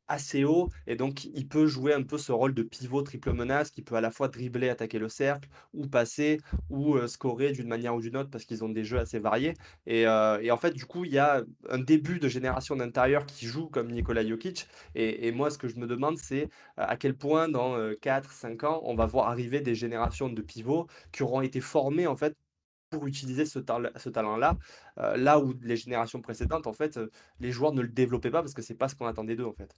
assez 0.09 0.45
haut 0.45 0.69
et 0.87 0.97
donc 0.97 1.25
il 1.25 1.47
peut 1.49 1.67
jouer 1.67 1.93
un 1.93 2.03
peu 2.03 2.19
ce 2.19 2.33
rôle 2.33 2.55
de 2.55 2.63
pivot 2.63 3.03
triple 3.03 3.33
menace 3.33 3.71
qui 3.71 3.83
peut 3.83 3.95
à 3.95 4.01
la 4.01 4.11
fois 4.11 4.29
dribbler, 4.29 4.69
attaquer 4.71 4.99
le 4.99 5.09
cercle 5.09 5.49
ou 5.75 5.87
passer 5.87 6.39
ou 6.71 6.97
euh, 6.97 7.07
scorer 7.07 7.53
d'une 7.53 7.69
manière 7.69 7.95
ou 7.95 8.01
d'une 8.01 8.17
autre 8.17 8.31
parce 8.31 8.45
qu'ils 8.45 8.65
ont 8.65 8.69
des 8.69 8.85
jeux 8.85 8.99
assez 8.99 9.19
variés 9.19 9.55
et, 9.87 10.07
euh, 10.07 10.41
et, 10.41 10.51
en 10.51 10.57
fait 10.57 10.73
du 10.73 10.87
coup 10.87 11.05
il 11.05 11.13
y 11.13 11.19
a 11.19 11.43
un 11.69 11.79
début 11.79 12.19
de 12.19 12.29
génération 12.29 12.77
d'intérieur 12.77 13.27
qui 13.27 13.47
joue 13.47 13.69
comme 13.69 13.91
Nikola 13.91 14.27
Jokic 14.27 14.67
et, 14.95 15.31
moi 15.33 15.51
ce 15.51 15.59
que 15.59 15.69
je 15.69 15.77
me 15.77 15.87
demande 15.87 16.19
c'est 16.19 16.45
euh, 16.45 16.49
à 16.77 16.97
quel 16.97 17.15
point 17.15 17.49
dans 17.49 17.77
4-5 17.79 18.65
ans 18.67 18.81
on 18.85 18.95
va 18.95 19.07
voir 19.07 19.29
arriver 19.29 19.61
des 19.61 19.75
générations 19.75 20.29
de 20.29 20.43
pivots 20.43 20.87
qui 21.13 21.23
auront 21.23 21.43
été 21.43 21.61
formés 21.61 22.07
en 22.07 22.17
fait 22.17 22.35
pour 22.91 23.07
utiliser 23.07 23.45
ce, 23.45 23.59
ce 23.97 24.09
talent-là, 24.09 24.57
là 24.97 25.41
où 25.41 25.53
les 25.63 25.77
générations 25.77 26.23
précédentes, 26.23 26.67
en 26.67 26.73
fait, 26.73 26.99
les 27.39 27.53
joueurs 27.53 27.73
ne 27.73 27.83
le 27.83 27.89
développaient 27.89 28.31
pas 28.31 28.41
parce 28.41 28.55
que 28.55 28.63
c'est 28.63 28.75
pas 28.75 28.89
ce 28.89 28.95
qu'on 28.95 29.07
attendait 29.07 29.37
d'eux, 29.37 29.45
en 29.45 29.53
fait. 29.53 29.77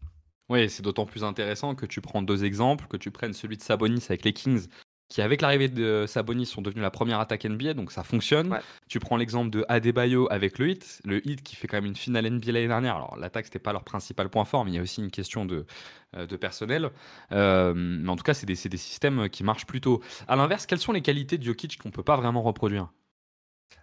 Oui, 0.50 0.68
c'est 0.68 0.82
d'autant 0.82 1.06
plus 1.06 1.22
intéressant 1.22 1.76
que 1.76 1.86
tu 1.86 2.00
prends 2.00 2.22
deux 2.22 2.44
exemples, 2.44 2.86
que 2.88 2.96
tu 2.96 3.12
prennes 3.12 3.32
celui 3.32 3.56
de 3.56 3.62
Sabonis 3.62 4.04
avec 4.08 4.24
les 4.24 4.32
Kings, 4.32 4.66
qui 5.08 5.22
avec 5.22 5.42
l'arrivée 5.42 5.68
de 5.68 6.06
Sabonis 6.08 6.46
sont 6.46 6.60
devenus 6.60 6.82
la 6.82 6.90
première 6.90 7.20
attaque 7.20 7.44
NBA, 7.44 7.74
donc 7.74 7.92
ça 7.92 8.02
fonctionne. 8.02 8.58
Tu 8.88 8.98
prends 8.98 9.16
l'exemple 9.16 9.50
de 9.50 9.64
Adebayo 9.68 10.26
avec 10.28 10.58
le 10.58 10.70
Hit, 10.70 11.02
le 11.04 11.24
Hit 11.24 11.44
qui 11.44 11.54
fait 11.54 11.68
quand 11.68 11.76
même 11.76 11.86
une 11.86 11.94
finale 11.94 12.28
NBA 12.28 12.50
l'année 12.50 12.66
dernière. 12.66 12.96
Alors 12.96 13.16
l'attaque 13.16 13.44
c'était 13.44 13.60
pas 13.60 13.72
leur 13.72 13.84
principal 13.84 14.28
point 14.28 14.44
fort, 14.44 14.64
mais 14.64 14.72
il 14.72 14.74
y 14.74 14.78
a 14.80 14.82
aussi 14.82 15.00
une 15.00 15.12
question 15.12 15.44
de, 15.44 15.66
euh, 16.16 16.26
de 16.26 16.36
personnel. 16.36 16.90
Euh, 17.30 17.72
mais 17.76 18.08
en 18.08 18.16
tout 18.16 18.24
cas, 18.24 18.34
c'est 18.34 18.46
des, 18.46 18.56
des, 18.56 18.76
systèmes 18.76 19.28
qui 19.28 19.44
marchent 19.44 19.66
plutôt. 19.66 20.02
À 20.26 20.34
l'inverse, 20.34 20.66
quelles 20.66 20.80
sont 20.80 20.92
les 20.92 21.02
qualités 21.02 21.38
de 21.38 21.44
Jokic 21.44 21.78
qu'on 21.78 21.92
peut 21.92 22.02
pas 22.02 22.16
vraiment 22.16 22.42
reproduire? 22.42 22.88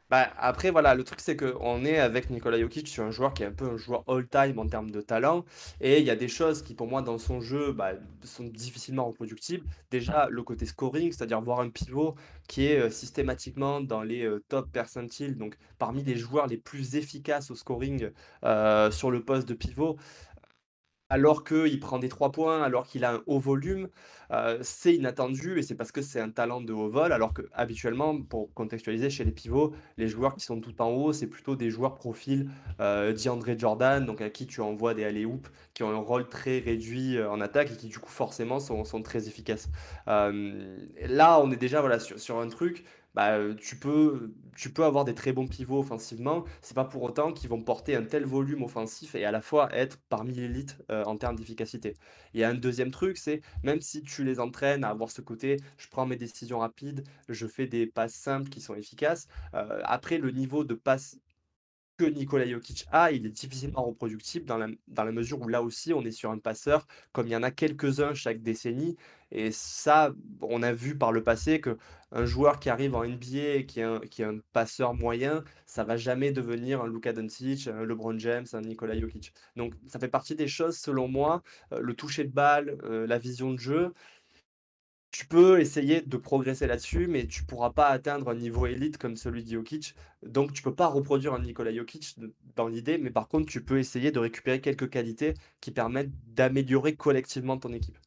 Bah, 0.09 0.29
après, 0.37 0.71
voilà, 0.71 0.95
le 0.95 1.03
truc, 1.03 1.19
c'est 1.19 1.35
qu'on 1.35 1.83
est 1.83 1.97
avec 1.97 2.29
Nikola 2.29 2.59
Jokic 2.59 2.87
sur 2.87 3.03
un 3.03 3.11
joueur 3.11 3.33
qui 3.33 3.43
est 3.43 3.45
un 3.45 3.51
peu 3.51 3.65
un 3.65 3.77
joueur 3.77 4.03
all-time 4.07 4.57
en 4.57 4.67
termes 4.67 4.89
de 4.89 5.01
talent. 5.01 5.43
Et 5.81 5.99
il 5.99 6.05
y 6.05 6.09
a 6.09 6.15
des 6.15 6.29
choses 6.29 6.61
qui, 6.61 6.75
pour 6.75 6.87
moi, 6.87 7.01
dans 7.01 7.17
son 7.17 7.41
jeu, 7.41 7.73
bah, 7.73 7.91
sont 8.23 8.45
difficilement 8.45 9.05
reproductibles. 9.05 9.65
Déjà, 9.91 10.27
le 10.29 10.43
côté 10.43 10.65
scoring, 10.65 11.11
c'est-à-dire 11.11 11.41
voir 11.41 11.59
un 11.59 11.69
pivot 11.69 12.15
qui 12.47 12.65
est 12.67 12.79
euh, 12.79 12.89
systématiquement 12.89 13.81
dans 13.81 14.01
les 14.01 14.23
euh, 14.23 14.43
top 14.47 14.71
percentiles, 14.71 15.37
donc 15.37 15.57
parmi 15.77 16.03
les 16.03 16.15
joueurs 16.15 16.47
les 16.47 16.57
plus 16.57 16.95
efficaces 16.95 17.51
au 17.51 17.55
scoring 17.55 18.09
euh, 18.45 18.89
sur 18.91 19.11
le 19.11 19.23
poste 19.23 19.47
de 19.47 19.53
pivot 19.53 19.97
alors 21.09 21.43
qu'il 21.43 21.79
prend 21.79 21.99
des 21.99 22.09
trois 22.09 22.31
points, 22.31 22.61
alors 22.63 22.85
qu'il 22.85 23.05
a 23.05 23.13
un 23.15 23.23
haut 23.27 23.39
volume, 23.39 23.89
euh, 24.31 24.57
c'est 24.61 24.95
inattendu 24.95 25.57
et 25.57 25.63
c'est 25.63 25.75
parce 25.75 25.91
que 25.91 26.01
c'est 26.01 26.19
un 26.19 26.29
talent 26.29 26.61
de 26.61 26.73
haut 26.73 26.89
vol, 26.89 27.13
alors 27.13 27.33
que 27.33 27.43
habituellement, 27.53 28.21
pour 28.21 28.53
contextualiser 28.53 29.09
chez 29.09 29.23
les 29.23 29.31
pivots, 29.31 29.73
les 29.97 30.07
joueurs 30.07 30.35
qui 30.35 30.43
sont 30.43 30.59
tout 30.59 30.81
en 30.81 30.89
haut, 30.89 31.13
c'est 31.13 31.27
plutôt 31.27 31.55
des 31.55 31.69
joueurs 31.69 31.95
profil 31.95 32.49
euh, 32.79 33.13
d'André 33.13 33.57
Jordan, 33.57 34.05
donc 34.05 34.21
à 34.21 34.29
qui 34.29 34.47
tu 34.47 34.61
envoies 34.61 34.93
des 34.93 35.05
alley 35.05 35.25
hoops 35.25 35.49
qui 35.73 35.83
ont 35.83 35.91
un 35.91 35.95
rôle 35.95 36.27
très 36.27 36.59
réduit 36.59 37.17
euh, 37.17 37.29
en 37.29 37.39
attaque 37.39 37.71
et 37.71 37.77
qui 37.77 37.87
du 37.87 37.99
coup 37.99 38.09
forcément 38.09 38.59
sont, 38.59 38.83
très 39.01 39.27
efficaces. 39.27 39.69
là, 40.07 41.39
on 41.39 41.51
est 41.51 41.57
déjà 41.57 41.81
voilà, 41.81 41.99
sur 41.99 42.39
un 42.39 42.47
truc 42.47 42.83
bah, 43.17 43.31
euh, 43.31 43.55
tu 43.55 43.79
peux, 43.79 44.31
avoir 44.83 45.03
des 45.03 45.15
très 45.15 45.33
bons 45.33 45.47
pivots 45.47 45.79
offensivement. 45.79 46.45
C'est 46.61 46.75
pas 46.75 46.85
pour 46.85 47.01
autant 47.01 47.33
qu'ils 47.33 47.49
vont 47.49 47.63
porter 47.63 47.95
un 47.95 48.03
tel 48.03 48.25
volume 48.25 48.61
offensif 48.61 49.15
et 49.15 49.25
à 49.25 49.31
la 49.31 49.41
fois 49.41 49.73
être 49.73 49.97
parmi 50.07 50.35
l'élite 50.35 50.77
euh, 50.91 51.03
en 51.05 51.17
termes 51.17 51.35
d'efficacité. 51.35 51.95
Et 52.35 52.45
un 52.45 52.53
deuxième 52.53 52.91
truc, 52.91 53.17
c'est 53.17 53.41
même 53.63 53.81
si 53.81 54.03
tu 54.03 54.23
les 54.23 54.39
entraînes 54.39 54.83
à 54.83 54.89
avoir 54.89 55.09
ce 55.09 55.21
côté, 55.21 55.57
je 55.79 55.87
prends 55.87 56.05
mes 56.05 56.15
décisions 56.15 56.59
rapides, 56.59 57.05
je 57.27 57.47
fais 57.47 57.65
des 57.65 57.87
passes 57.87 58.13
simples 58.13 58.49
qui 58.49 58.61
sont 58.61 58.75
efficaces. 58.75 59.27
Euh, 59.55 59.81
après, 59.85 60.19
le 60.19 60.29
niveau 60.29 60.63
de 60.63 60.75
passe 60.75 61.17
que 61.97 62.05
Nikola 62.05 62.47
Jokic 62.47 62.85
a, 62.91 63.11
il 63.11 63.25
est 63.25 63.29
difficilement 63.29 63.83
reproductible 63.83 64.45
dans 64.45 64.57
la, 64.57 64.67
dans 64.87 65.03
la 65.03 65.11
mesure 65.11 65.41
où 65.41 65.47
là 65.47 65.61
aussi 65.63 65.93
on 65.93 66.03
est 66.03 66.11
sur 66.11 66.31
un 66.31 66.37
passeur 66.37 66.87
comme 67.11 67.27
il 67.27 67.31
y 67.31 67.35
en 67.35 67.43
a 67.43 67.51
quelques-uns 67.51 68.13
chaque 68.13 68.41
décennie. 68.41 68.97
Et 69.31 69.51
ça, 69.51 70.13
on 70.41 70.63
a 70.63 70.71
vu 70.71 70.97
par 70.97 71.11
le 71.11 71.21
passé 71.21 71.59
que 71.59 71.77
un 72.13 72.25
joueur 72.25 72.59
qui 72.59 72.69
arrive 72.69 72.95
en 72.95 73.03
NBA 73.03 73.55
et 73.55 73.65
qui 73.65 73.81
est 73.81 73.83
un, 73.83 73.99
qui 73.99 74.21
est 74.21 74.25
un 74.25 74.39
passeur 74.53 74.93
moyen, 74.93 75.43
ça 75.65 75.83
va 75.83 75.97
jamais 75.97 76.31
devenir 76.31 76.81
un 76.81 76.87
Luka 76.87 77.11
Doncic, 77.11 77.67
un 77.67 77.83
LeBron 77.83 78.17
James, 78.19 78.45
un 78.53 78.61
Nikola 78.61 78.97
Jokic. 78.97 79.33
Donc 79.57 79.73
ça 79.87 79.99
fait 79.99 80.07
partie 80.07 80.35
des 80.35 80.47
choses, 80.47 80.77
selon 80.77 81.09
moi, 81.09 81.43
euh, 81.73 81.81
le 81.81 81.93
toucher 81.93 82.23
de 82.23 82.31
balle, 82.31 82.77
euh, 82.83 83.05
la 83.05 83.17
vision 83.17 83.51
de 83.51 83.59
jeu 83.59 83.93
tu 85.11 85.25
peux 85.25 85.59
essayer 85.59 86.01
de 86.01 86.17
progresser 86.17 86.67
là-dessus, 86.67 87.07
mais 87.07 87.27
tu 87.27 87.43
pourras 87.43 87.71
pas 87.71 87.87
atteindre 87.87 88.29
un 88.29 88.35
niveau 88.35 88.67
élite 88.67 88.97
comme 88.97 89.15
celui 89.15 89.43
de 89.43 89.49
Jokic. 89.49 89.95
Donc, 90.21 90.53
tu 90.53 90.61
peux 90.61 90.75
pas 90.75 90.87
reproduire 90.87 91.33
un 91.33 91.39
Nikola 91.39 91.73
Jokic 91.73 92.15
dans 92.55 92.67
l'idée, 92.67 92.97
mais 92.97 93.09
par 93.09 93.27
contre, 93.27 93.47
tu 93.47 93.63
peux 93.63 93.79
essayer 93.79 94.11
de 94.11 94.19
récupérer 94.19 94.61
quelques 94.61 94.89
qualités 94.89 95.33
qui 95.61 95.71
permettent 95.71 96.11
d'améliorer 96.33 96.95
collectivement 96.95 97.57
ton 97.57 97.73
équipe. 97.73 97.97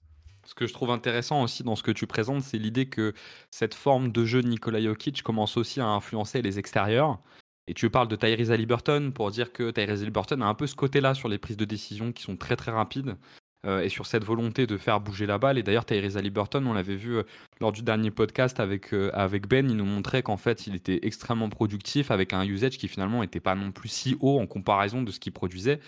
Ce 0.44 0.54
que 0.54 0.66
je 0.66 0.72
trouve 0.72 0.90
intéressant 0.90 1.42
aussi 1.42 1.62
dans 1.62 1.76
ce 1.76 1.82
que 1.82 1.90
tu 1.90 2.06
présentes, 2.06 2.42
c'est 2.42 2.58
l'idée 2.58 2.86
que 2.86 3.14
cette 3.50 3.74
forme 3.74 4.10
de 4.10 4.24
jeu 4.24 4.42
de 4.42 4.48
Nikola 4.48 4.80
Jokic 4.80 5.22
commence 5.22 5.56
aussi 5.56 5.80
à 5.80 5.86
influencer 5.86 6.42
les 6.42 6.58
extérieurs. 6.58 7.20
Et 7.66 7.74
tu 7.74 7.88
parles 7.88 8.08
de 8.08 8.16
Tyrese 8.16 8.50
Haliburton 8.50 9.12
pour 9.12 9.30
dire 9.30 9.52
que 9.52 9.70
Tyrese 9.70 10.02
Haliburton 10.02 10.40
a 10.40 10.46
un 10.46 10.54
peu 10.54 10.66
ce 10.66 10.74
côté-là 10.74 11.14
sur 11.14 11.28
les 11.28 11.38
prises 11.38 11.56
de 11.56 11.64
décision 11.64 12.12
qui 12.12 12.22
sont 12.22 12.36
très 12.36 12.56
très 12.56 12.72
rapides. 12.72 13.16
Euh, 13.66 13.82
et 13.82 13.90
sur 13.90 14.06
cette 14.06 14.24
volonté 14.24 14.66
de 14.66 14.78
faire 14.78 15.00
bouger 15.00 15.26
la 15.26 15.36
balle. 15.36 15.58
Et 15.58 15.62
d'ailleurs, 15.62 15.84
Tyrese 15.84 16.16
Liberton, 16.16 16.64
on 16.64 16.72
l'avait 16.72 16.96
vu 16.96 17.18
euh, 17.18 17.24
lors 17.60 17.72
du 17.72 17.82
dernier 17.82 18.10
podcast 18.10 18.58
avec, 18.58 18.94
euh, 18.94 19.10
avec 19.12 19.48
Ben, 19.48 19.68
il 19.68 19.76
nous 19.76 19.84
montrait 19.84 20.22
qu'en 20.22 20.38
fait, 20.38 20.66
il 20.66 20.74
était 20.74 21.00
extrêmement 21.02 21.50
productif 21.50 22.10
avec 22.10 22.32
un 22.32 22.42
usage 22.42 22.78
qui 22.78 22.88
finalement 22.88 23.20
n'était 23.20 23.40
pas 23.40 23.54
non 23.54 23.70
plus 23.70 23.90
si 23.90 24.16
haut 24.20 24.40
en 24.40 24.46
comparaison 24.46 25.02
de 25.02 25.10
ce 25.10 25.20
qu'il 25.20 25.32
produisait. 25.32 25.78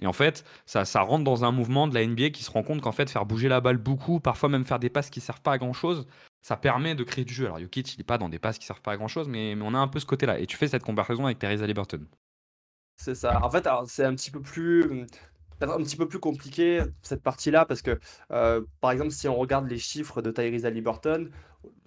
Et 0.00 0.06
en 0.06 0.12
fait, 0.12 0.44
ça, 0.66 0.84
rentre 1.00 1.24
dans 1.24 1.44
un 1.44 1.50
mouvement 1.50 1.88
de 1.88 1.94
la 1.94 2.06
NBA 2.06 2.30
qui 2.30 2.44
se 2.44 2.50
rend 2.50 2.62
compte 2.62 2.80
qu'en 2.80 2.92
fait, 2.92 3.10
faire 3.10 3.26
bouger 3.26 3.48
la 3.48 3.60
balle 3.60 3.78
beaucoup, 3.78 4.20
parfois 4.20 4.48
même 4.48 4.64
faire 4.64 4.78
des 4.78 4.90
passes 4.90 5.10
qui 5.10 5.20
servent 5.20 5.42
pas 5.42 5.52
à 5.52 5.58
grand 5.58 5.72
chose, 5.72 6.06
ça 6.42 6.56
permet 6.56 6.94
de 6.94 7.02
créer 7.02 7.24
du 7.24 7.34
jeu. 7.34 7.46
Alors, 7.46 7.58
Jokic, 7.58 7.94
il 7.94 7.98
n'est 7.98 8.04
pas 8.04 8.18
dans 8.18 8.28
des 8.28 8.38
passes 8.38 8.56
qui 8.56 8.66
servent 8.66 8.82
pas 8.82 8.92
à 8.92 8.96
grand 8.96 9.08
chose, 9.08 9.26
mais, 9.26 9.56
on 9.60 9.74
a 9.74 9.78
un 9.78 9.88
peu 9.88 9.98
ce 9.98 10.06
côté-là. 10.06 10.38
Et 10.38 10.46
tu 10.46 10.56
fais 10.56 10.68
cette 10.68 10.84
comparaison 10.84 11.26
avec 11.26 11.40
Tyrese 11.40 11.62
Liberton. 11.62 12.06
C'est 12.98 13.16
ça. 13.16 13.44
En 13.44 13.50
fait, 13.50 13.68
c'est 13.88 14.04
un 14.04 14.14
petit 14.14 14.30
peu 14.30 14.40
plus 14.40 15.06
un 15.60 15.82
petit 15.82 15.96
peu 15.96 16.08
plus 16.08 16.18
compliqué 16.18 16.82
cette 17.02 17.22
partie-là 17.22 17.64
parce 17.64 17.82
que, 17.82 17.98
euh, 18.30 18.62
par 18.80 18.90
exemple, 18.90 19.10
si 19.10 19.28
on 19.28 19.36
regarde 19.36 19.68
les 19.68 19.78
chiffres 19.78 20.22
de 20.22 20.30
Tyrese 20.30 20.66
Haliburton, 20.66 21.30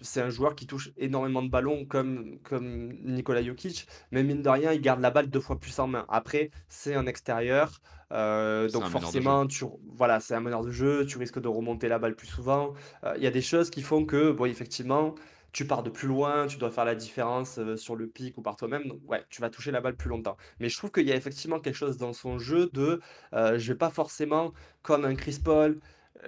c'est 0.01 0.21
un 0.21 0.29
joueur 0.29 0.55
qui 0.55 0.67
touche 0.67 0.91
énormément 0.97 1.41
de 1.41 1.49
ballons 1.49 1.85
comme, 1.85 2.39
comme 2.43 2.93
Nikola 3.03 3.43
Jokic, 3.43 3.88
mais 4.11 4.23
mine 4.23 4.41
de 4.41 4.49
rien, 4.49 4.73
il 4.73 4.81
garde 4.81 4.99
la 5.01 5.11
balle 5.11 5.29
deux 5.29 5.39
fois 5.39 5.59
plus 5.59 5.77
en 5.79 5.88
main. 5.88 6.05
Après, 6.09 6.51
c'est 6.67 6.95
un 6.95 7.05
extérieur, 7.05 7.79
euh, 8.11 8.69
donc 8.69 8.85
forcément, 8.85 9.45
tu, 9.47 9.65
voilà, 9.95 10.19
c'est 10.19 10.35
un 10.35 10.39
meneur 10.41 10.63
de 10.63 10.71
jeu, 10.71 11.05
tu 11.05 11.17
risques 11.17 11.39
de 11.39 11.47
remonter 11.47 11.88
la 11.88 11.99
balle 11.99 12.15
plus 12.15 12.27
souvent. 12.27 12.73
Euh, 13.03 13.13
il 13.17 13.23
y 13.23 13.27
a 13.27 13.31
des 13.31 13.41
choses 13.41 13.69
qui 13.69 13.81
font 13.81 14.05
que, 14.05 14.31
bon, 14.31 14.45
effectivement, 14.45 15.15
tu 15.51 15.65
pars 15.65 15.84
de 15.84 15.89
plus 15.89 16.08
loin, 16.08 16.48
tu 16.48 16.58
dois 16.58 16.72
faire 16.72 16.86
la 16.86 16.96
différence 16.96 17.58
euh, 17.60 17.75
sur 17.77 17.96
le 17.96 18.08
pic 18.08 18.38
ou 18.38 18.41
par 18.41 18.56
toi-même. 18.56 18.84
Ouais, 19.08 19.24
tu 19.29 19.41
vas 19.41 19.50
toucher 19.50 19.72
la 19.72 19.82
balle 19.82 19.96
plus 19.96 20.10
longtemps. 20.10 20.38
Mais 20.60 20.70
je 20.70 20.77
trouve 20.77 20.91
qu'il 20.91 21.08
y 21.08 21.12
a 21.12 21.15
effectivement 21.15 21.60
quelque 21.60 21.75
chose 21.75 21.98
dans 21.98 22.13
son 22.13 22.39
jeu 22.39 22.70
de 22.74 23.00
euh, 23.34 23.58
je 23.58 23.72
vais 23.74 23.77
pas 23.77 23.89
forcément 23.89 24.53
comme 24.82 25.06
un 25.06 25.15
Chris 25.15 25.39
Paul 25.44 25.79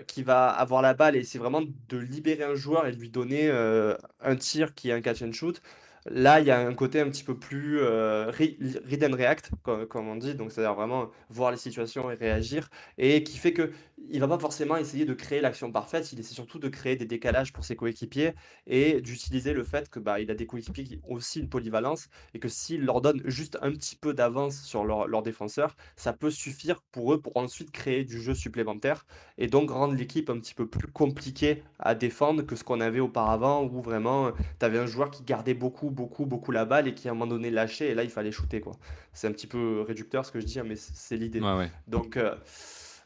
qui 0.07 0.23
va 0.23 0.49
avoir 0.49 0.81
la 0.81 0.93
balle 0.93 1.15
et 1.15 1.23
c'est 1.23 1.39
vraiment 1.39 1.61
de 1.61 1.97
libérer 1.97 2.43
un 2.43 2.55
joueur 2.55 2.87
et 2.87 2.91
de 2.91 2.97
lui 2.97 3.09
donner 3.09 3.49
un 3.49 4.35
tir 4.35 4.73
qui 4.73 4.89
est 4.89 4.93
un 4.93 5.01
catch 5.01 5.21
and 5.21 5.33
shoot. 5.33 5.61
Là, 6.09 6.39
il 6.39 6.47
y 6.47 6.51
a 6.51 6.59
un 6.59 6.73
côté 6.73 6.99
un 6.99 7.09
petit 7.09 7.23
peu 7.23 7.37
plus 7.37 7.79
euh, 7.79 8.31
read 8.31 9.03
and 9.03 9.15
react, 9.15 9.51
comme, 9.61 10.07
on 10.07 10.15
dit, 10.15 10.33
donc 10.33 10.51
c'est-à-dire 10.51 10.73
vraiment 10.73 11.11
voir 11.29 11.51
les 11.51 11.57
situations 11.57 12.09
et 12.09 12.15
réagir, 12.15 12.69
et 12.97 13.23
qui 13.23 13.37
fait 13.37 13.53
que 13.53 13.71
il 14.09 14.19
va 14.19 14.27
pas 14.27 14.39
forcément 14.39 14.77
essayer 14.77 15.05
de 15.05 15.13
créer 15.13 15.41
l'action 15.41 15.71
parfaite, 15.71 16.11
il 16.11 16.19
essaie 16.19 16.33
surtout 16.33 16.57
de 16.57 16.69
créer 16.69 16.95
des 16.95 17.05
décalages 17.05 17.53
pour 17.53 17.63
ses 17.63 17.75
coéquipiers 17.75 18.33
et 18.65 18.99
d'utiliser 18.99 19.53
le 19.53 19.63
fait 19.63 19.89
que 19.89 19.99
bah, 19.99 20.19
il 20.19 20.31
a 20.31 20.33
des 20.33 20.47
coéquipiers 20.47 20.83
qui 20.85 20.99
ont 21.03 21.13
aussi 21.13 21.39
une 21.39 21.49
polyvalence 21.49 22.09
et 22.33 22.39
que 22.39 22.49
s'il 22.49 22.83
leur 22.83 23.01
donne 23.01 23.21
juste 23.25 23.59
un 23.61 23.71
petit 23.71 23.95
peu 23.95 24.15
d'avance 24.15 24.59
sur 24.63 24.85
leur, 24.85 25.07
leur 25.07 25.21
défenseur, 25.21 25.75
ça 25.95 26.13
peut 26.13 26.31
suffire 26.31 26.81
pour 26.91 27.13
eux 27.13 27.21
pour 27.21 27.37
ensuite 27.37 27.69
créer 27.69 28.03
du 28.03 28.19
jeu 28.19 28.33
supplémentaire 28.33 29.05
et 29.37 29.45
donc 29.45 29.69
rendre 29.81 29.95
l'équipe 29.95 30.29
un 30.29 30.39
petit 30.39 30.53
peu 30.53 30.67
plus 30.67 30.87
compliquée 30.87 31.63
à 31.79 31.95
défendre 31.95 32.43
que 32.43 32.55
ce 32.55 32.63
qu'on 32.63 32.81
avait 32.81 32.99
auparavant 32.99 33.63
où 33.63 33.81
vraiment 33.81 34.31
tu 34.59 34.65
avais 34.65 34.77
un 34.77 34.85
joueur 34.85 35.09
qui 35.09 35.23
gardait 35.23 35.55
beaucoup 35.55 35.89
beaucoup, 35.89 36.25
beaucoup 36.25 36.51
la 36.51 36.65
balle 36.65 36.87
et 36.87 36.93
qui 36.93 37.07
à 37.07 37.11
un 37.11 37.13
moment 37.15 37.27
donné 37.27 37.49
lâchait 37.49 37.89
et 37.89 37.95
là 37.95 38.03
il 38.03 38.09
fallait 38.09 38.31
shooter 38.31 38.61
quoi. 38.61 38.73
C'est 39.13 39.27
un 39.27 39.31
petit 39.31 39.47
peu 39.47 39.81
réducteur 39.81 40.25
ce 40.25 40.31
que 40.31 40.39
je 40.39 40.45
dis, 40.45 40.59
hein, 40.59 40.65
mais 40.65 40.75
c'est 40.75 41.17
l'idée. 41.17 41.41
Donc, 41.87 42.17
euh, 42.17 42.35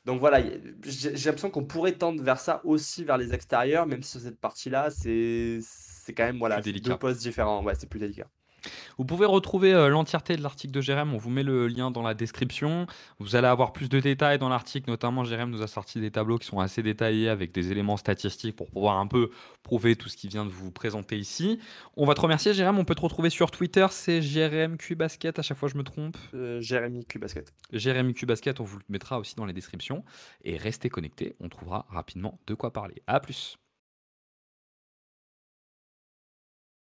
donc 0.06 0.20
voilà, 0.20 0.42
j'ai 0.84 1.12
l'impression 1.12 1.50
qu'on 1.50 1.66
pourrait 1.66 1.94
tendre 1.94 2.22
vers 2.22 2.40
ça 2.40 2.62
aussi 2.64 3.04
vers 3.04 3.18
les 3.18 3.34
extérieurs, 3.34 3.88
même 3.88 4.04
si 4.04 4.20
cette 4.20 4.40
partie-là, 4.40 4.90
c'est 4.92 5.60
quand 6.10 6.26
même 6.26 6.38
voilà, 6.38 6.62
deux 6.62 6.98
postes 6.98 7.22
différents. 7.22 7.64
Ouais, 7.64 7.74
c'est 7.76 7.90
plus 7.90 8.00
délicat. 8.00 8.28
Vous 8.98 9.06
pouvez 9.06 9.26
retrouver 9.26 9.74
euh, 9.74 9.90
l'entièreté 9.90 10.36
de 10.36 10.42
l'article 10.42 10.74
de 10.74 10.82
Jérém, 10.82 11.14
on 11.14 11.18
vous 11.18 11.30
met 11.30 11.44
le 11.44 11.68
lien 11.68 11.92
dans 11.92 12.02
la 12.02 12.14
description. 12.14 12.88
Vous 13.20 13.36
allez 13.36 13.48
avoir 13.48 13.74
plus 13.74 13.90
de 13.90 14.00
détails 14.00 14.40
dans 14.40 14.50
l'article, 14.50 14.90
notamment 14.90 15.24
Jérém 15.24 15.50
nous 15.50 15.62
a 15.62 15.68
sorti 15.68 16.00
des 16.00 16.12
tableaux 16.12 16.38
qui 16.38 16.48
sont 16.48 16.60
assez 16.60 16.84
détaillés 16.84 17.30
avec 17.30 17.52
des 17.52 17.72
éléments 17.72 17.98
statistiques 17.98 18.56
pour 18.56 18.70
pouvoir 18.70 18.98
un 18.98 19.08
peu 19.08 19.30
prouver 19.64 19.96
tout 19.96 20.10
ce 20.10 20.18
qui 20.18 20.28
vient 20.28 20.46
de 20.46 20.50
vous 20.50 20.72
présenter 20.72 21.18
ici. 21.18 21.60
On 21.98 22.06
va 22.06 22.14
te 22.14 22.22
remercier 22.22 22.54
Jérém, 22.54 22.78
on 22.78 22.86
peut 22.86 22.96
te 22.96 23.02
retrouver 23.02 23.30
sur 23.30 23.52
Twitter, 23.52 23.88
c'est 23.92 24.22
Jérém 24.22 24.78
Basket, 24.96 25.38
à 25.40 25.42
chaque 25.42 25.58
fois 25.58 25.70
je 25.70 25.78
me 25.78 25.84
trompe. 25.84 26.18
Euh, 26.34 26.62
Jérémy 26.62 27.06
Basket. 27.20 27.54
Jérémy 27.72 28.14
Basket, 28.24 28.60
on 28.60 28.64
vous 28.64 28.78
le 28.78 28.84
mettra 28.90 29.20
aussi 29.20 29.36
dans 29.36 29.46
les 29.46 29.54
descriptions. 29.54 30.04
Et 30.44 30.58
restez 30.58 30.90
connectés, 30.90 31.36
on 31.40 31.50
trouvera 31.50 31.86
rapidement 31.90 32.40
de 32.48 32.54
quoi 32.54 32.72
parler. 32.72 33.02
A 33.08 33.20
plus 33.20 33.58